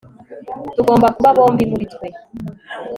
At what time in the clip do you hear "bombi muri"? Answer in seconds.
1.37-1.85